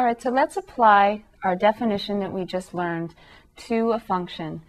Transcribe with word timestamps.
All 0.00 0.06
right, 0.06 0.22
so 0.22 0.30
let's 0.30 0.56
apply 0.56 1.24
our 1.44 1.54
definition 1.54 2.20
that 2.20 2.32
we 2.32 2.46
just 2.46 2.72
learned 2.72 3.14
to 3.68 3.92
a 3.92 4.00
function. 4.00 4.62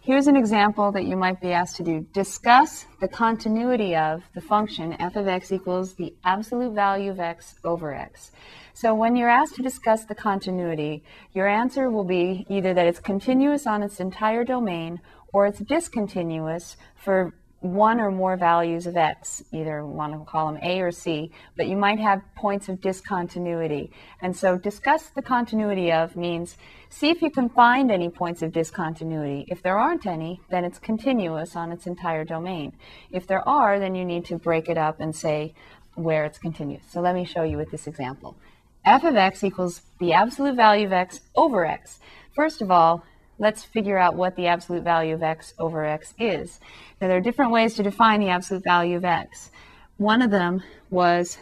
Here's 0.00 0.26
an 0.26 0.36
example 0.36 0.92
that 0.92 1.06
you 1.06 1.16
might 1.16 1.40
be 1.40 1.52
asked 1.52 1.76
to 1.76 1.82
do. 1.82 2.06
Discuss 2.12 2.84
the 3.00 3.08
continuity 3.08 3.96
of 3.96 4.22
the 4.34 4.42
function 4.42 4.94
f 5.00 5.16
of 5.16 5.26
x 5.26 5.50
equals 5.52 5.94
the 5.94 6.12
absolute 6.22 6.74
value 6.74 7.10
of 7.10 7.18
x 7.18 7.54
over 7.64 7.94
x. 7.94 8.30
So 8.74 8.94
when 8.94 9.16
you're 9.16 9.30
asked 9.30 9.54
to 9.54 9.62
discuss 9.62 10.04
the 10.04 10.14
continuity, 10.14 11.02
your 11.32 11.48
answer 11.48 11.88
will 11.88 12.04
be 12.04 12.44
either 12.50 12.74
that 12.74 12.86
it's 12.86 13.00
continuous 13.00 13.66
on 13.66 13.82
its 13.82 14.00
entire 14.00 14.44
domain 14.44 15.00
or 15.32 15.46
it's 15.46 15.60
discontinuous 15.60 16.76
for 16.94 17.32
one 17.64 17.98
or 17.98 18.10
more 18.10 18.36
values 18.36 18.86
of 18.86 18.94
x, 18.94 19.42
either 19.50 19.80
to 19.80 20.24
call 20.26 20.52
them 20.52 20.60
A 20.62 20.80
or 20.82 20.92
C, 20.92 21.32
but 21.56 21.66
you 21.66 21.78
might 21.78 21.98
have 21.98 22.20
points 22.36 22.68
of 22.68 22.78
discontinuity. 22.82 23.90
And 24.20 24.36
so 24.36 24.58
discuss 24.58 25.08
the 25.08 25.22
continuity 25.22 25.90
of 25.90 26.14
means 26.14 26.58
see 26.90 27.08
if 27.08 27.22
you 27.22 27.30
can 27.30 27.48
find 27.48 27.90
any 27.90 28.10
points 28.10 28.42
of 28.42 28.52
discontinuity. 28.52 29.46
If 29.48 29.62
there 29.62 29.78
aren't 29.78 30.04
any, 30.04 30.42
then 30.50 30.62
it's 30.62 30.78
continuous 30.78 31.56
on 31.56 31.72
its 31.72 31.86
entire 31.86 32.22
domain. 32.22 32.74
If 33.10 33.26
there 33.26 33.48
are, 33.48 33.78
then 33.78 33.94
you 33.94 34.04
need 34.04 34.26
to 34.26 34.36
break 34.36 34.68
it 34.68 34.76
up 34.76 35.00
and 35.00 35.16
say 35.16 35.54
where 35.94 36.26
it's 36.26 36.36
continuous. 36.36 36.84
So 36.90 37.00
let 37.00 37.14
me 37.14 37.24
show 37.24 37.44
you 37.44 37.56
with 37.56 37.70
this 37.70 37.86
example. 37.86 38.36
f 38.84 39.04
of 39.04 39.16
x 39.16 39.42
equals 39.42 39.80
the 40.00 40.12
absolute 40.12 40.56
value 40.56 40.84
of 40.84 40.92
x 40.92 41.20
over 41.34 41.64
x. 41.64 41.98
First 42.36 42.60
of 42.60 42.70
all, 42.70 43.04
let's 43.38 43.64
figure 43.64 43.98
out 43.98 44.14
what 44.14 44.36
the 44.36 44.46
absolute 44.46 44.82
value 44.82 45.14
of 45.14 45.22
x 45.22 45.54
over 45.58 45.84
x 45.84 46.14
is. 46.18 46.60
Now, 47.00 47.08
there 47.08 47.16
are 47.16 47.22
different 47.22 47.50
ways 47.50 47.74
to 47.74 47.82
define 47.82 48.20
the 48.20 48.28
absolute 48.28 48.64
value 48.64 48.96
of 48.96 49.04
x. 49.04 49.50
One 49.96 50.22
of 50.22 50.30
them 50.30 50.62
was 50.90 51.38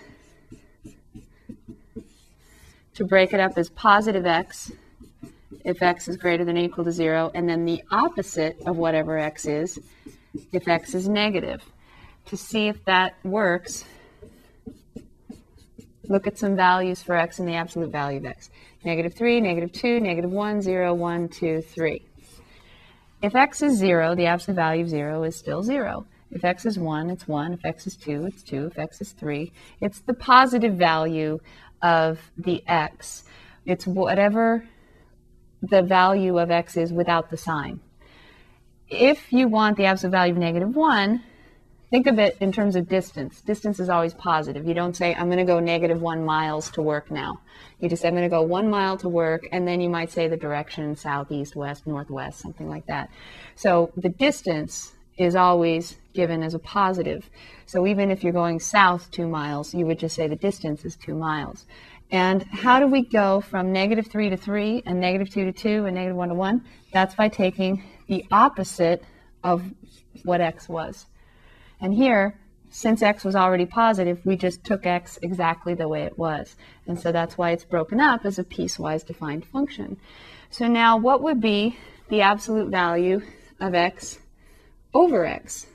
to 2.95 3.05
break 3.05 3.33
it 3.33 3.41
up 3.41 3.57
as 3.57 3.71
positive 3.71 4.27
x 4.27 4.73
if 5.65 5.83
x 5.83 6.09
is 6.09 6.17
greater 6.17 6.45
than 6.45 6.59
or 6.59 6.61
equal 6.61 6.85
to 6.85 6.93
0, 6.93 7.31
and 7.35 7.49
then 7.49 7.65
the 7.65 7.83
opposite 7.91 8.61
of 8.67 8.77
whatever 8.77 9.19
x 9.19 9.47
is 9.47 9.79
if 10.53 10.69
x 10.69 10.95
is 10.95 11.09
negative. 11.09 11.63
To 12.27 12.37
see 12.37 12.69
if 12.69 12.85
that 12.85 13.15
works, 13.25 13.85
look 16.09 16.27
at 16.27 16.39
some 16.39 16.57
values 16.57 17.03
for 17.03 17.15
x 17.15 17.39
and 17.39 17.49
the 17.49 17.55
absolute 17.55 17.91
value 17.91 18.19
of 18.19 18.27
x. 18.27 18.51
Negative 18.85 19.15
3, 19.15 19.41
negative 19.41 19.73
2, 19.73 20.01
negative 20.01 20.31
1, 20.31 20.63
0, 20.63 20.95
1, 20.95 21.29
2, 21.29 21.63
3. 21.63 22.03
If 23.23 23.37
x 23.37 23.63
is 23.63 23.79
0, 23.79 24.17
the 24.17 24.27
absolute 24.27 24.57
value 24.57 24.83
of 24.83 24.91
0 24.91 25.23
is 25.23 25.37
still 25.37 25.63
0. 25.63 26.07
If 26.33 26.45
x 26.45 26.67
is 26.67 26.79
1, 26.79 27.11
it's 27.11 27.29
1. 27.29 27.53
If 27.53 27.65
x 27.65 27.87
is 27.87 27.97
2, 27.97 28.27
it's 28.27 28.43
2. 28.43 28.67
If 28.67 28.79
x 28.79 29.01
is 29.01 29.13
3, 29.13 29.53
it's 29.81 30.01
the 30.01 30.15
positive 30.15 30.75
value 30.75 31.39
of 31.81 32.19
the 32.37 32.65
x. 32.67 33.25
It's 33.65 33.87
whatever 33.87 34.67
the 35.63 35.83
value 35.83 36.39
of 36.39 36.51
x 36.51 36.77
is 36.77 36.93
without 36.93 37.31
the 37.31 37.37
sign. 37.37 37.81
If 38.89 39.33
you 39.33 39.47
want 39.47 39.77
the 39.77 39.85
absolute 39.85 40.11
value 40.11 40.33
of 40.33 40.39
negative 40.39 40.75
1, 40.75 41.23
Think 41.93 42.07
of 42.07 42.19
it 42.19 42.39
in 42.41 42.53
terms 42.53 42.75
of 42.75 42.89
distance. 42.89 43.43
Distance 43.43 43.79
is 43.79 43.91
always 43.91 44.15
positive. 44.15 44.67
You 44.67 44.73
don't 44.73 44.97
say, 44.97 45.15
I'm 45.15 45.27
going 45.27 45.37
to 45.37 45.45
go 45.45 45.61
negative 45.61 46.01
one 46.01 46.25
miles 46.25 46.71
to 46.71 46.81
work 46.81 47.11
now. 47.11 47.39
You 47.81 47.91
just 47.91 48.01
say, 48.01 48.09
I'm 48.09 48.15
going 48.15 48.25
to 48.25 48.35
go 48.35 48.41
one 48.41 48.71
mile 48.71 48.97
to 48.97 49.11
work, 49.11 49.47
and 49.53 49.69
then 49.69 49.79
you 49.79 49.91
might 49.91 50.11
say 50.11 50.27
the 50.27 50.39
direction 50.39 50.97
southeast, 50.97 51.55
west, 51.55 51.87
northwest, 51.87 52.39
something 52.39 52.67
like 52.67 52.87
that. 52.87 53.11
So 53.57 53.93
the 53.95 54.09
distance 54.09 54.95
is 55.19 55.37
always 55.37 55.97
given 56.15 56.43
as 56.43 56.55
a 56.55 56.59
positive. 56.59 57.29
So 57.67 57.87
even 57.87 58.11
if 58.11 58.25
you're 58.25 58.33
going 58.33 58.59
south 58.59 59.11
two 59.11 59.29
miles, 59.29 59.75
you 59.75 59.85
would 59.85 59.99
just 59.99 60.17
say 60.17 60.27
the 60.27 60.35
distance 60.35 60.87
is 60.87 60.97
two 60.97 61.15
miles. 61.15 61.67
And 62.11 62.43
how 62.45 62.81
do 62.81 62.87
we 62.87 63.03
go 63.03 63.43
from 63.43 63.71
negative 63.71 64.07
3 64.07 64.31
to 64.31 64.39
3 64.39 64.85
and 64.87 64.99
negative 64.99 65.29
2 65.29 65.45
to 65.45 65.53
2 65.53 65.85
and 65.85 65.95
negative 65.95 66.17
1 66.17 66.31
to 66.31 66.35
1? 66.35 66.65
That's 66.95 67.15
by 67.15 67.29
taking 67.29 67.85
the 68.07 68.25
opposite 68.31 69.05
of 69.45 69.63
what 70.25 70.41
x 70.41 70.71
was. 70.71 71.05
And 71.83 71.93
here, 71.93 72.39
since 72.71 73.03
x 73.03 73.25
was 73.25 73.35
already 73.35 73.67
positive, 73.67 74.25
we 74.25 74.37
just 74.37 74.65
took 74.65 74.87
x 74.87 75.19
exactly 75.21 75.75
the 75.75 75.89
way 75.89 76.05
it 76.05 76.17
was. 76.17 76.57
And 76.87 76.99
so 76.99 77.11
that's 77.11 77.37
why 77.37 77.51
it's 77.51 77.65
broken 77.65 78.01
up 78.01 78.25
as 78.25 78.39
a 78.39 78.45
piecewise 78.45 79.05
defined 79.05 79.45
function. 79.45 79.99
So 80.49 80.69
now 80.69 80.97
what 80.97 81.23
would 81.23 81.41
be 81.41 81.77
the 82.09 82.23
absolute 82.23 82.71
value 82.71 83.21
of 83.61 83.75
x 83.75 84.21
over 84.95 85.27
x? 85.27 85.67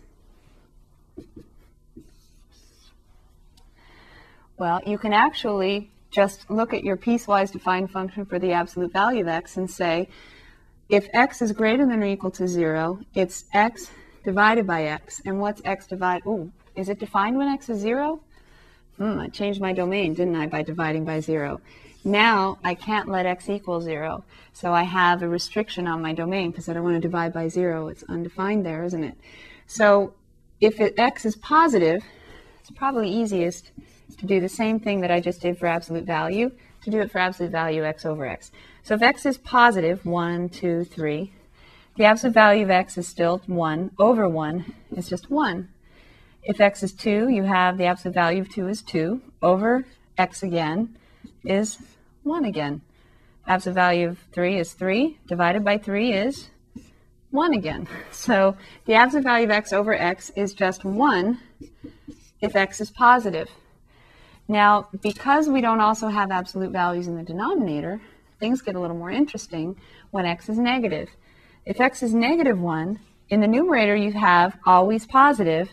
Well, 4.57 4.81
you 4.87 4.97
can 4.97 5.13
actually 5.13 5.91
just 6.09 6.49
look 6.49 6.73
at 6.73 6.83
your 6.83 6.97
piecewise 6.97 7.51
defined 7.51 7.91
function 7.91 8.25
for 8.25 8.39
the 8.39 8.53
absolute 8.53 8.93
value 8.93 9.21
of 9.21 9.27
x 9.27 9.57
and 9.57 9.69
say, 9.69 10.09
if 10.89 11.09
x 11.13 11.41
is 11.41 11.51
greater 11.51 11.85
than 11.85 12.01
or 12.01 12.05
equal 12.05 12.31
to 12.31 12.47
0, 12.47 13.01
it's 13.13 13.43
x 13.53 13.91
divided 14.27 14.67
by 14.67 14.83
x. 14.83 15.21
And 15.25 15.39
what's 15.39 15.61
x 15.63 15.87
divided? 15.87 16.23
Oh, 16.25 16.51
is 16.75 16.89
it 16.89 16.99
defined 16.99 17.37
when 17.37 17.47
x 17.47 17.69
is 17.69 17.79
0? 17.79 18.19
Hmm, 18.97 19.19
I 19.19 19.29
changed 19.29 19.61
my 19.61 19.71
domain, 19.71 20.15
didn't 20.15 20.35
I, 20.35 20.47
by 20.47 20.63
dividing 20.63 21.05
by 21.05 21.21
0. 21.21 21.61
Now 22.03 22.57
I 22.61 22.75
can't 22.75 23.07
let 23.07 23.25
x 23.25 23.49
equal 23.49 23.79
0. 23.79 24.25
So 24.51 24.73
I 24.73 24.83
have 24.83 25.21
a 25.21 25.29
restriction 25.29 25.87
on 25.87 26.01
my 26.01 26.11
domain 26.11 26.51
because 26.51 26.67
I 26.67 26.73
don't 26.73 26.83
want 26.83 26.97
to 26.97 27.07
divide 27.09 27.31
by 27.31 27.47
0. 27.47 27.87
It's 27.87 28.03
undefined 28.09 28.65
there, 28.65 28.83
isn't 28.83 29.01
it? 29.01 29.17
So 29.65 30.13
if 30.59 30.81
it, 30.81 30.99
x 30.99 31.25
is 31.25 31.37
positive, 31.37 32.03
it's 32.59 32.71
probably 32.71 33.09
easiest 33.09 33.71
to 34.17 34.25
do 34.25 34.41
the 34.41 34.49
same 34.49 34.77
thing 34.77 34.99
that 34.99 35.11
I 35.11 35.21
just 35.21 35.39
did 35.39 35.57
for 35.57 35.67
absolute 35.67 36.03
value, 36.03 36.51
to 36.83 36.89
do 36.89 36.99
it 36.99 37.09
for 37.11 37.19
absolute 37.19 37.53
value 37.53 37.85
x 37.85 38.05
over 38.05 38.25
x. 38.25 38.51
So 38.83 38.95
if 38.95 39.01
x 39.01 39.25
is 39.25 39.37
positive, 39.37 40.05
1, 40.05 40.49
2, 40.49 40.83
3, 40.83 41.31
the 41.97 42.05
absolute 42.05 42.33
value 42.33 42.63
of 42.63 42.69
x 42.69 42.97
is 42.97 43.07
still 43.07 43.41
1 43.47 43.91
over 43.97 44.29
1 44.29 44.73
is 44.95 45.09
just 45.09 45.31
1. 45.31 45.67
If 46.43 46.61
x 46.61 46.83
is 46.83 46.93
2, 46.93 47.29
you 47.29 47.43
have 47.43 47.77
the 47.77 47.85
absolute 47.85 48.13
value 48.13 48.41
of 48.41 48.49
2 48.49 48.67
is 48.67 48.81
2 48.83 49.19
over 49.41 49.85
x 50.17 50.43
again 50.43 50.95
is 51.43 51.79
1 52.23 52.45
again. 52.45 52.81
Absolute 53.47 53.73
value 53.73 54.07
of 54.09 54.19
3 54.31 54.59
is 54.59 54.73
3 54.73 55.17
divided 55.27 55.65
by 55.65 55.77
3 55.79 56.13
is 56.13 56.49
1 57.31 57.53
again. 57.53 57.87
So 58.11 58.55
the 58.85 58.93
absolute 58.93 59.23
value 59.23 59.45
of 59.45 59.51
x 59.51 59.73
over 59.73 59.93
x 59.93 60.31
is 60.35 60.53
just 60.53 60.85
1 60.85 61.39
if 62.41 62.55
x 62.55 62.79
is 62.79 62.91
positive. 62.91 63.49
Now, 64.47 64.87
because 65.01 65.49
we 65.49 65.61
don't 65.61 65.81
also 65.81 66.09
have 66.09 66.31
absolute 66.31 66.71
values 66.71 67.07
in 67.07 67.17
the 67.17 67.23
denominator, 67.23 67.99
things 68.39 68.61
get 68.61 68.75
a 68.75 68.79
little 68.79 68.95
more 68.95 69.11
interesting 69.11 69.75
when 70.11 70.25
x 70.25 70.47
is 70.47 70.59
negative. 70.59 71.09
If 71.67 71.81
x 71.81 72.01
is 72.01 72.13
negative 72.13 72.61
1, 72.61 72.97
in 73.27 73.41
the 73.41 73.47
numerator 73.47 73.93
you 73.93 74.13
have 74.13 74.57
always 74.65 75.05
positive, 75.05 75.71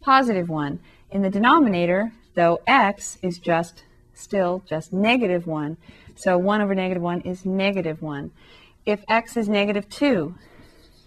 positive 0.00 0.48
1. 0.48 0.80
In 1.10 1.20
the 1.20 1.28
denominator, 1.28 2.12
though 2.32 2.60
x 2.66 3.18
is 3.20 3.38
just 3.38 3.84
still 4.14 4.64
just 4.66 4.94
negative 4.94 5.46
1, 5.46 5.76
so 6.14 6.38
1 6.38 6.62
over 6.62 6.74
negative 6.74 7.02
1 7.02 7.20
is 7.20 7.44
negative 7.44 8.00
1. 8.00 8.30
If 8.86 9.04
x 9.10 9.36
is 9.36 9.46
negative 9.46 9.90
2, 9.90 10.34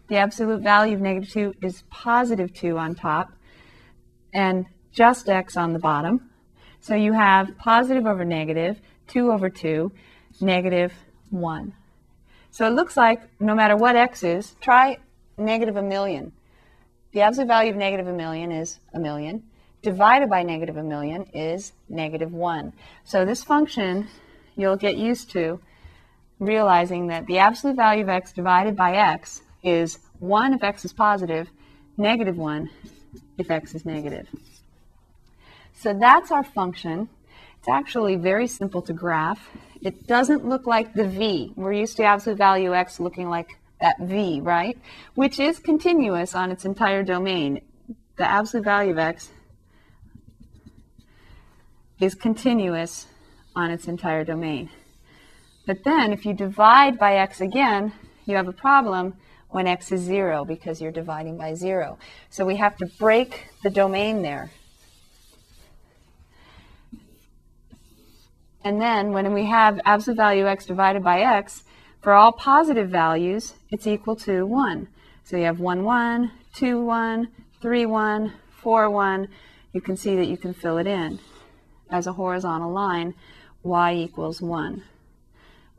the 0.09 0.17
absolute 0.17 0.61
value 0.61 0.93
of 0.93 1.01
negative 1.01 1.31
2 1.31 1.55
is 1.63 1.81
positive 1.89 2.53
2 2.53 2.77
on 2.77 2.93
top 2.93 3.31
and 4.31 4.67
just 4.91 5.27
x 5.27 5.57
on 5.57 5.73
the 5.73 5.79
bottom. 5.79 6.29
So 6.81 6.93
you 6.93 7.13
have 7.13 7.57
positive 7.57 8.05
over 8.05 8.23
negative, 8.23 8.79
2 9.07 9.31
over 9.31 9.49
2, 9.49 9.91
negative 10.39 10.93
1. 11.31 11.73
So 12.51 12.67
it 12.67 12.71
looks 12.71 12.97
like 12.97 13.21
no 13.39 13.55
matter 13.55 13.75
what 13.75 13.95
x 13.95 14.23
is, 14.23 14.55
try 14.61 14.97
negative 15.37 15.75
a 15.75 15.81
million. 15.81 16.31
The 17.11 17.21
absolute 17.21 17.47
value 17.47 17.71
of 17.71 17.77
negative 17.77 18.07
a 18.07 18.13
million 18.13 18.51
is 18.51 18.79
a 18.93 18.99
million. 18.99 19.43
Divided 19.81 20.29
by 20.29 20.43
negative 20.43 20.77
a 20.77 20.83
million 20.83 21.23
is 21.33 21.71
negative 21.87 22.33
1. 22.33 22.73
So 23.05 23.23
this 23.23 23.43
function, 23.43 24.09
you'll 24.57 24.75
get 24.75 24.97
used 24.97 25.31
to 25.31 25.61
realizing 26.39 27.07
that 27.07 27.25
the 27.27 27.37
absolute 27.37 27.75
value 27.75 28.03
of 28.03 28.09
x 28.09 28.33
divided 28.33 28.75
by 28.75 28.95
x 28.95 29.41
is 29.63 29.99
1 30.19 30.53
if 30.53 30.63
x 30.63 30.85
is 30.85 30.93
positive, 30.93 31.49
negative 31.97 32.37
1 32.37 32.69
if 33.37 33.49
x 33.49 33.73
is 33.73 33.85
negative. 33.85 34.27
So 35.73 35.93
that's 35.93 36.31
our 36.31 36.43
function. 36.43 37.07
It's 37.59 37.69
actually 37.69 38.15
very 38.17 38.47
simple 38.47 38.81
to 38.83 38.93
graph. 38.93 39.49
It 39.81 40.07
doesn't 40.07 40.45
look 40.45 40.67
like 40.67 40.93
the 40.93 41.07
V. 41.07 41.53
We're 41.55 41.73
used 41.73 41.97
to 41.97 42.03
absolute 42.03 42.37
value 42.37 42.73
x 42.73 42.99
looking 42.99 43.29
like 43.29 43.57
that 43.79 43.97
V, 43.99 44.41
right? 44.41 44.77
Which 45.15 45.39
is 45.39 45.59
continuous 45.59 46.35
on 46.35 46.51
its 46.51 46.65
entire 46.65 47.03
domain. 47.03 47.61
The 48.17 48.29
absolute 48.29 48.65
value 48.65 48.91
of 48.91 48.97
x 48.97 49.29
is 51.99 52.15
continuous 52.15 53.07
on 53.55 53.71
its 53.71 53.87
entire 53.87 54.25
domain. 54.25 54.69
But 55.65 55.83
then 55.83 56.11
if 56.11 56.25
you 56.25 56.33
divide 56.33 56.99
by 56.99 57.15
x 57.15 57.39
again, 57.39 57.93
you 58.25 58.35
have 58.35 58.47
a 58.47 58.53
problem 58.53 59.15
when 59.49 59.65
x 59.65 59.91
is 59.91 60.01
0 60.01 60.45
because 60.45 60.81
you're 60.81 60.91
dividing 60.91 61.37
by 61.37 61.53
0. 61.53 61.97
So 62.29 62.45
we 62.45 62.57
have 62.57 62.75
to 62.77 62.85
break 62.85 63.45
the 63.63 63.69
domain 63.69 64.21
there. 64.21 64.51
And 68.69 68.79
then 68.79 69.13
when 69.13 69.33
we 69.33 69.45
have 69.47 69.81
absolute 69.83 70.17
value 70.17 70.45
x 70.45 70.67
divided 70.67 71.03
by 71.03 71.21
x, 71.21 71.63
for 72.01 72.13
all 72.13 72.31
positive 72.31 72.87
values, 72.87 73.55
it's 73.71 73.87
equal 73.87 74.15
to 74.17 74.45
1. 74.45 74.87
So 75.23 75.37
you 75.37 75.45
have 75.45 75.59
1, 75.59 75.83
1, 75.83 76.31
2, 76.53 76.79
1, 76.79 77.27
3, 77.63 77.85
1, 77.87 78.33
4, 78.61 78.89
1. 78.91 79.27
You 79.73 79.81
can 79.81 79.97
see 79.97 80.15
that 80.17 80.27
you 80.27 80.37
can 80.37 80.53
fill 80.53 80.77
it 80.77 80.85
in 80.85 81.17
as 81.89 82.05
a 82.05 82.13
horizontal 82.13 82.71
line, 82.71 83.15
y 83.63 83.95
equals 83.95 84.39
1. 84.39 84.83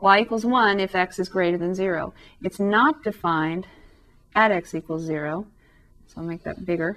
y 0.01 0.19
equals 0.19 0.45
1 0.45 0.81
if 0.81 0.97
x 0.97 1.21
is 1.21 1.29
greater 1.29 1.59
than 1.59 1.77
0. 1.77 2.13
It's 2.43 2.59
not 2.59 3.05
defined 3.05 3.69
at 4.35 4.51
x 4.51 4.75
equals 4.75 5.03
0, 5.03 5.47
so 6.09 6.21
I'll 6.21 6.27
make 6.27 6.43
that 6.43 6.67
bigger. 6.67 6.97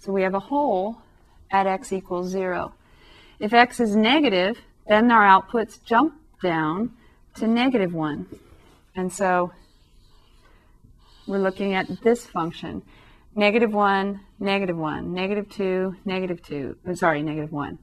So 0.00 0.10
we 0.10 0.22
have 0.22 0.34
a 0.34 0.40
hole 0.40 0.98
at 1.52 1.68
x 1.68 1.92
equals 1.92 2.30
0. 2.30 2.74
If 3.38 3.52
x 3.54 3.78
is 3.78 3.94
negative, 3.94 4.58
then 4.86 5.10
our 5.10 5.22
outputs 5.22 5.82
jump 5.84 6.14
down 6.42 6.92
to 7.36 7.46
negative 7.46 7.92
1. 7.92 8.26
And 8.96 9.12
so 9.12 9.52
we're 11.26 11.38
looking 11.38 11.74
at 11.74 12.02
this 12.02 12.26
function. 12.26 12.82
Negative 13.34 13.72
1, 13.72 14.20
negative 14.38 14.76
1, 14.76 15.12
negative 15.12 15.48
2, 15.50 15.96
negative 16.04 16.42
2. 16.42 16.76
I'm 16.86 16.96
sorry, 16.96 17.22
negative 17.22 17.50
1. 17.50 17.78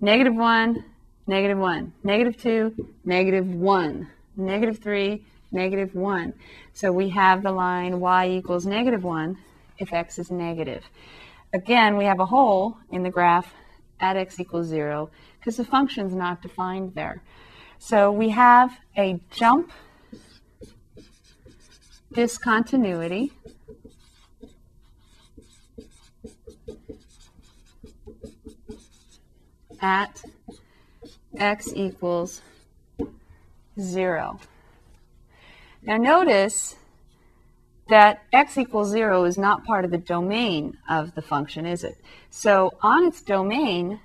Negative 0.00 0.34
1, 0.34 0.84
negative 1.26 1.58
1, 1.58 1.92
negative 2.02 2.40
2, 2.40 2.88
negative 3.04 3.46
1, 3.46 4.08
negative 4.36 4.78
3, 4.78 5.24
negative 5.52 5.94
1. 5.94 6.32
So 6.72 6.92
we 6.92 7.10
have 7.10 7.42
the 7.42 7.52
line 7.52 8.00
y 8.00 8.28
equals 8.28 8.66
negative 8.66 9.04
1 9.04 9.36
if 9.78 9.92
x 9.92 10.18
is 10.18 10.30
negative. 10.30 10.84
Again, 11.52 11.96
we 11.96 12.04
have 12.04 12.20
a 12.20 12.26
hole 12.26 12.78
in 12.90 13.02
the 13.02 13.10
graph 13.10 13.52
at 14.00 14.16
x 14.16 14.40
equals 14.40 14.66
0 14.66 15.10
because 15.38 15.56
the 15.56 15.64
function 15.64 16.06
is 16.06 16.14
not 16.14 16.42
defined 16.42 16.94
there. 16.94 17.22
So 17.78 18.10
we 18.10 18.30
have 18.30 18.78
a 18.96 19.20
jump 19.30 19.70
discontinuity 22.12 23.32
at 29.80 30.22
x 31.36 31.72
equals 31.74 32.40
0. 33.78 34.40
Now 35.82 35.96
notice 35.96 36.76
that 37.88 38.22
x 38.32 38.56
equals 38.56 38.90
0 38.90 39.24
is 39.24 39.36
not 39.36 39.64
part 39.64 39.84
of 39.84 39.90
the 39.90 39.98
domain 39.98 40.78
of 40.88 41.14
the 41.14 41.22
function, 41.22 41.66
is 41.66 41.84
it? 41.84 41.96
So 42.30 42.72
on 42.82 43.06
its 43.06 43.20
domain, 43.20 44.00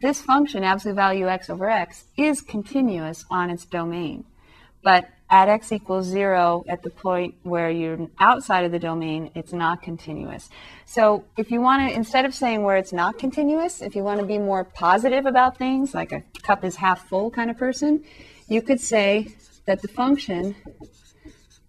this 0.00 0.20
function, 0.20 0.64
absolute 0.64 0.94
value 0.94 1.28
x 1.28 1.50
over 1.50 1.68
x, 1.68 2.04
is 2.16 2.40
continuous 2.40 3.24
on 3.30 3.50
its 3.50 3.64
domain. 3.64 4.24
But 4.82 5.08
at 5.28 5.48
x 5.48 5.72
equals 5.72 6.06
0, 6.06 6.64
at 6.68 6.82
the 6.82 6.90
point 6.90 7.34
where 7.42 7.70
you're 7.70 8.08
outside 8.18 8.64
of 8.64 8.72
the 8.72 8.78
domain, 8.78 9.30
it's 9.34 9.52
not 9.52 9.82
continuous. 9.82 10.48
So 10.86 11.24
if 11.36 11.50
you 11.50 11.60
want 11.60 11.88
to, 11.88 11.94
instead 11.94 12.24
of 12.24 12.34
saying 12.34 12.62
where 12.62 12.76
it's 12.76 12.92
not 12.92 13.18
continuous, 13.18 13.82
if 13.82 13.94
you 13.94 14.02
want 14.02 14.20
to 14.20 14.26
be 14.26 14.38
more 14.38 14.64
positive 14.64 15.26
about 15.26 15.56
things, 15.56 15.94
like 15.94 16.12
a 16.12 16.22
cup 16.42 16.64
is 16.64 16.76
half 16.76 17.08
full 17.08 17.30
kind 17.30 17.50
of 17.50 17.58
person, 17.58 18.04
you 18.48 18.62
could 18.62 18.80
say 18.80 19.28
that 19.66 19.82
the 19.82 19.88
function 19.88 20.56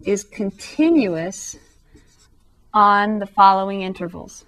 is 0.06 0.24
continuous 0.24 1.58
on 2.74 3.20
the 3.20 3.26
following 3.26 3.82
intervals. 3.82 4.46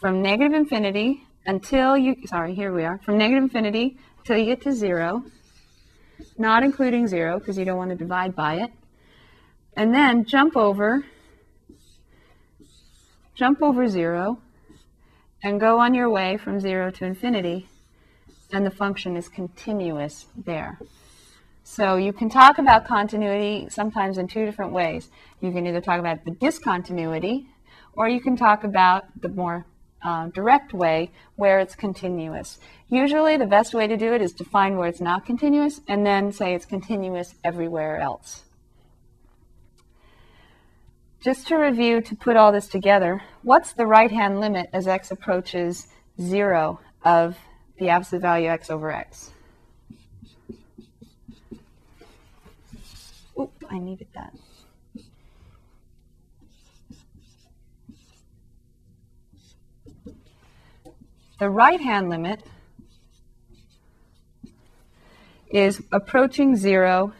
From 0.00 0.22
negative 0.22 0.52
infinity 0.54 1.24
until 1.46 1.96
you, 1.96 2.16
sorry, 2.26 2.54
here 2.54 2.72
we 2.72 2.84
are, 2.84 2.98
from 2.98 3.18
negative 3.18 3.44
infinity 3.44 3.98
until 4.18 4.38
you 4.38 4.46
get 4.46 4.62
to 4.62 4.72
0, 4.72 5.24
not 6.38 6.62
including 6.62 7.06
0 7.06 7.38
because 7.38 7.58
you 7.58 7.64
don't 7.64 7.76
want 7.76 7.90
to 7.90 7.96
divide 7.96 8.34
by 8.34 8.54
it, 8.54 8.70
and 9.76 9.94
then 9.94 10.24
jump 10.24 10.56
over, 10.56 11.04
jump 13.34 13.62
over 13.62 13.88
0, 13.88 14.38
and 15.42 15.60
go 15.60 15.78
on 15.78 15.94
your 15.94 16.10
way 16.10 16.36
from 16.36 16.60
0 16.60 16.90
to 16.92 17.04
infinity, 17.04 17.68
and 18.52 18.66
the 18.66 18.70
function 18.70 19.16
is 19.16 19.28
continuous 19.28 20.26
there. 20.36 20.78
So 21.70 21.94
you 21.94 22.12
can 22.12 22.28
talk 22.28 22.58
about 22.58 22.84
continuity 22.84 23.68
sometimes 23.70 24.18
in 24.18 24.26
two 24.26 24.44
different 24.44 24.72
ways. 24.72 25.08
You 25.40 25.52
can 25.52 25.68
either 25.68 25.80
talk 25.80 26.00
about 26.00 26.24
the 26.24 26.32
discontinuity, 26.32 27.46
or 27.92 28.08
you 28.08 28.20
can 28.20 28.36
talk 28.36 28.64
about 28.64 29.04
the 29.20 29.28
more 29.28 29.66
uh, 30.02 30.30
direct 30.30 30.74
way 30.74 31.12
where 31.36 31.60
it's 31.60 31.76
continuous. 31.76 32.58
Usually, 32.88 33.36
the 33.36 33.46
best 33.46 33.72
way 33.72 33.86
to 33.86 33.96
do 33.96 34.12
it 34.12 34.20
is 34.20 34.32
to 34.32 34.44
find 34.44 34.78
where 34.78 34.88
it's 34.88 35.00
not 35.00 35.24
continuous 35.24 35.80
and 35.86 36.04
then 36.04 36.32
say 36.32 36.54
it's 36.54 36.66
continuous 36.66 37.36
everywhere 37.44 38.00
else. 38.00 38.42
Just 41.20 41.46
to 41.46 41.54
review, 41.54 42.00
to 42.00 42.16
put 42.16 42.36
all 42.36 42.50
this 42.50 42.66
together, 42.66 43.22
what's 43.42 43.74
the 43.74 43.86
right 43.86 44.10
hand 44.10 44.40
limit 44.40 44.70
as 44.72 44.88
x 44.88 45.12
approaches 45.12 45.86
0 46.20 46.80
of 47.04 47.38
the 47.78 47.90
absolute 47.90 48.22
value 48.22 48.48
x 48.48 48.70
over 48.70 48.90
x? 48.90 49.30
I 53.70 53.78
needed 53.78 54.08
that. 54.14 54.34
The 61.38 61.48
right 61.48 61.80
hand 61.80 62.10
limit 62.10 62.42
is 65.50 65.82
approaching 65.90 66.56
zero 66.56 67.14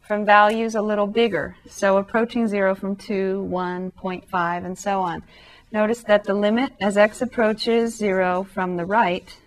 from 0.00 0.24
values 0.24 0.74
a 0.74 0.82
little 0.82 1.06
bigger. 1.06 1.56
So 1.68 1.98
approaching 1.98 2.48
zero 2.48 2.74
from 2.74 2.96
2, 2.96 3.42
1, 3.42 3.92
0.5, 3.92 4.64
and 4.64 4.78
so 4.78 5.00
on. 5.00 5.22
Notice 5.70 6.02
that 6.04 6.24
the 6.24 6.34
limit 6.34 6.72
as 6.80 6.96
x 6.96 7.22
approaches 7.22 7.96
zero 7.96 8.42
from 8.42 8.76
the 8.76 8.84
right 8.84 9.38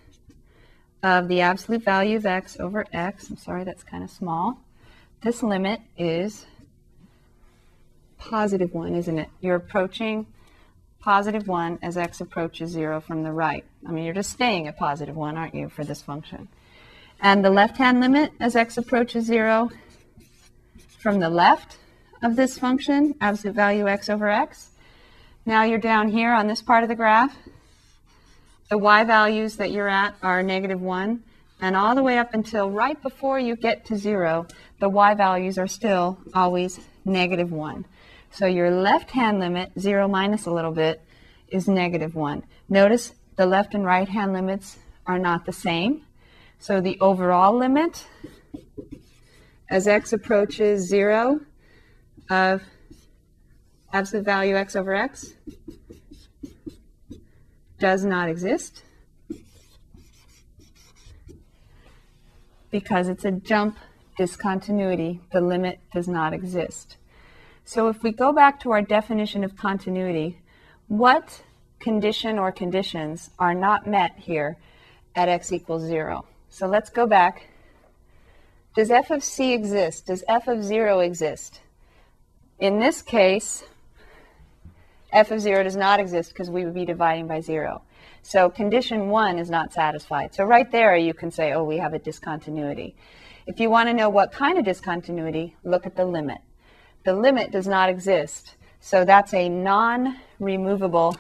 of 1.04 1.28
the 1.28 1.42
absolute 1.42 1.84
value 1.84 2.18
of 2.18 2.26
x 2.26 2.58
over 2.60 2.86
x, 2.94 3.30
I'm 3.30 3.38
sorry, 3.38 3.64
that's 3.64 3.84
kind 3.84 4.04
of 4.04 4.10
small, 4.10 4.60
this 5.22 5.42
limit 5.44 5.82
is 5.98 6.46
positive 8.18 8.74
1, 8.74 8.96
isn't 8.96 9.20
it? 9.20 9.30
You're 9.42 9.56
approaching 9.56 10.28
positive 11.00 11.48
1 11.48 11.80
as 11.82 11.98
x 11.98 12.22
approaches 12.22 12.72
0 12.72 13.00
from 13.02 13.24
the 13.24 13.32
right. 13.32 13.64
I 13.88 13.92
mean, 13.92 14.06
you're 14.06 14.14
just 14.14 14.32
staying 14.32 14.68
at 14.68 14.78
positive 14.78 15.16
1, 15.16 15.38
aren't 15.38 15.54
you, 15.54 15.70
for 15.70 15.84
this 15.84 16.02
function? 16.02 16.48
And 17.22 17.46
the 17.46 17.50
left-hand 17.50 18.00
limit 18.00 18.32
as 18.40 18.56
x 18.56 18.78
approaches 18.78 19.26
0 19.26 19.70
from 20.98 21.20
the 21.20 21.30
left 21.30 21.78
of 22.24 22.36
this 22.36 22.58
function, 22.58 23.14
absolute 23.22 23.56
value 23.56 23.88
x 23.88 24.10
over 24.10 24.30
x. 24.30 24.72
Now 25.46 25.64
you're 25.64 25.78
down 25.78 26.10
here 26.10 26.34
on 26.34 26.48
this 26.48 26.64
part 26.64 26.82
of 26.82 26.90
the 26.90 26.96
graph. 26.96 27.38
The 28.70 28.80
y 28.80 29.04
values 29.04 29.58
that 29.58 29.70
you're 29.70 29.88
at 29.88 30.16
are 30.24 30.42
negative 30.42 30.82
1. 30.82 31.24
And 31.62 31.76
all 31.76 31.96
the 31.96 32.04
way 32.04 32.18
up 32.18 32.34
until 32.34 32.70
right 32.70 33.02
before 33.02 33.40
you 33.40 33.56
get 33.56 33.86
to 33.86 33.98
0, 33.98 34.48
the 34.80 34.90
y 34.90 35.14
values 35.14 35.58
are 35.58 35.68
still 35.68 36.18
always 36.34 36.80
negative 37.06 37.52
1. 37.52 37.86
So 38.32 38.46
your 38.46 38.70
left-hand 38.70 39.40
limit, 39.40 39.72
0 39.80 40.08
minus 40.08 40.46
a 40.46 40.52
little 40.52 40.74
bit, 40.74 41.02
is 41.48 41.68
negative 41.68 42.16
1. 42.16 42.44
Notice 42.68 43.14
the 43.38 43.46
left 43.46 43.74
and 43.74 43.86
right-hand 43.86 44.34
limits 44.34 44.78
are 45.06 45.20
not 45.20 45.46
the 45.46 45.54
same. 45.54 46.02
So 46.60 46.82
the 46.82 47.00
overall 47.00 47.56
limit, 47.56 48.06
as 49.70 49.88
x 49.88 50.12
approaches 50.12 50.88
0 50.88 51.42
of 52.30 52.64
absolute 53.94 54.26
value 54.26 54.56
x 54.56 54.76
over 54.76 54.94
x, 54.94 55.34
does 57.80 58.04
not 58.04 58.30
exist 58.30 58.85
because 62.76 63.08
it's 63.08 63.24
a 63.24 63.32
jump 63.32 63.78
discontinuity. 64.18 65.22
The 65.32 65.40
limit 65.40 65.80
does 65.94 66.10
not 66.10 66.34
exist. 66.34 66.98
So 67.64 67.88
if 67.88 68.04
we 68.04 68.12
go 68.12 68.34
back 68.34 68.60
to 68.60 68.72
our 68.72 68.82
definition 68.82 69.46
of 69.46 69.56
continuity, 69.56 70.42
what 70.90 71.42
condition 71.80 72.38
or 72.38 72.52
conditions 72.52 73.30
are 73.40 73.54
not 73.54 73.88
met 73.88 74.12
here 74.18 74.58
at 75.16 75.30
x 75.30 75.54
equals 75.54 75.84
0? 75.84 76.26
So 76.50 76.68
let's 76.68 76.90
go 76.90 77.08
back. 77.08 77.48
Does 78.76 78.92
f 78.92 79.10
of 79.10 79.24
c 79.24 79.54
exist? 79.54 80.08
Does 80.08 80.26
f 80.28 80.50
of 80.50 80.62
0 80.62 81.00
exist? 81.00 81.62
In 82.60 82.80
this 82.80 83.02
case, 83.02 83.64
f 85.14 85.32
of 85.32 85.40
0 85.40 85.64
does 85.64 85.78
not 85.78 86.02
exist 86.02 86.34
because 86.34 86.50
we 86.50 86.66
would 86.66 86.74
be 86.74 86.84
dividing 86.84 87.26
by 87.26 87.40
0. 87.40 87.82
So 88.22 88.50
condition 88.50 89.10
1 89.10 89.40
is 89.40 89.50
not 89.50 89.74
satisfied. 89.74 90.34
So 90.34 90.44
right 90.44 90.72
there 90.72 90.96
you 90.98 91.14
can 91.14 91.32
say, 91.32 91.54
oh, 91.54 91.64
we 91.64 91.78
have 91.78 91.94
a 91.94 92.00
discontinuity. 92.00 92.96
If 93.48 93.60
you 93.60 93.70
want 93.70 93.90
to 93.90 93.94
know 93.94 94.10
what 94.10 94.32
kind 94.32 94.58
of 94.58 94.66
discontinuity, 94.66 95.56
look 95.64 95.86
at 95.86 95.96
the 95.96 96.06
limit 96.06 96.40
the 97.06 97.14
limit 97.14 97.52
does 97.52 97.68
not 97.68 97.88
exist. 97.88 98.56
So 98.82 99.06
that's 99.06 99.34
a 99.34 99.48
non-removable 99.48 101.16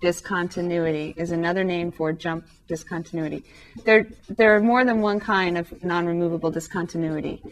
discontinuity 0.00 1.14
is 1.16 1.30
another 1.32 1.64
name 1.64 1.90
for 1.90 2.12
jump 2.12 2.46
discontinuity. 2.68 3.44
There, 3.84 4.06
there 4.28 4.54
are 4.54 4.60
more 4.60 4.84
than 4.84 5.00
one 5.00 5.18
kind 5.18 5.56
of 5.56 5.82
non-removable 5.82 6.50
discontinuity. 6.50 7.42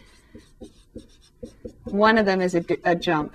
One 1.85 2.19
of 2.19 2.27
them 2.27 2.41
is 2.41 2.55
a, 2.55 2.65
a 2.85 2.95
jump. 2.95 3.35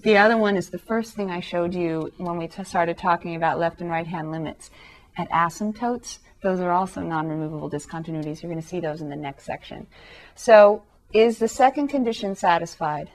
The 0.00 0.16
other 0.16 0.36
one 0.36 0.56
is 0.56 0.70
the 0.70 0.78
first 0.78 1.14
thing 1.14 1.28
I 1.28 1.40
showed 1.40 1.74
you 1.74 2.12
when 2.18 2.36
we 2.36 2.48
started 2.62 2.98
talking 2.98 3.34
about 3.34 3.58
left 3.58 3.80
and 3.80 3.90
right 3.90 4.06
hand 4.06 4.30
limits. 4.30 4.70
At 5.16 5.28
asymptotes, 5.30 6.18
those 6.40 6.60
are 6.60 6.70
also 6.70 7.00
non-removable 7.00 7.68
discontinuities. 7.68 8.40
You're 8.40 8.52
going 8.52 8.62
to 8.62 8.68
see 8.68 8.78
those 8.78 9.00
in 9.00 9.08
the 9.08 9.16
next 9.16 9.44
section. 9.44 9.88
So 10.36 10.84
is 11.12 11.40
the 11.40 11.48
second 11.48 11.88
condition 11.88 12.36
satisfied? 12.36 13.10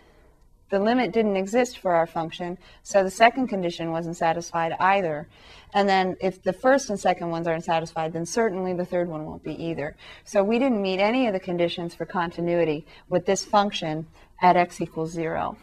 The 0.72 0.80
limit 0.80 1.14
didn't 1.14 1.38
exist 1.38 1.78
for 1.78 1.96
our 1.96 2.06
function, 2.06 2.58
so 2.82 3.02
the 3.02 3.12
second 3.12 3.48
condition 3.48 3.92
wasn't 3.92 4.18
satisfied 4.18 4.74
either. 4.78 5.30
And 5.74 5.88
then 5.88 6.18
if 6.20 6.44
the 6.44 6.52
first 6.52 6.90
and 6.90 7.00
second 7.00 7.30
ones 7.30 7.48
aren't 7.48 7.64
satisfied, 7.64 8.12
then 8.12 8.26
certainly 8.26 8.74
the 8.74 8.84
third 8.84 9.08
one 9.08 9.26
won't 9.26 9.44
be 9.44 9.54
either. 9.64 9.96
So 10.26 10.44
we 10.44 10.60
didn't 10.60 10.82
meet 10.82 11.00
any 11.00 11.28
of 11.28 11.34
the 11.34 11.40
conditions 11.40 11.96
for 11.96 12.06
continuity 12.06 12.86
with 13.08 13.26
this 13.26 13.46
function 13.46 14.08
at 14.42 14.58
x 14.58 14.82
equals 14.82 15.12
0. 15.12 15.56